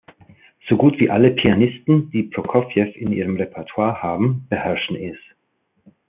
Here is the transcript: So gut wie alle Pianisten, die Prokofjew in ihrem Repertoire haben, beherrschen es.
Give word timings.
So 0.67 0.77
gut 0.77 0.97
wie 0.99 1.11
alle 1.11 1.29
Pianisten, 1.29 2.09
die 2.09 2.23
Prokofjew 2.23 2.87
in 2.95 3.11
ihrem 3.13 3.35
Repertoire 3.37 4.01
haben, 4.01 4.47
beherrschen 4.49 4.95
es. 4.95 5.19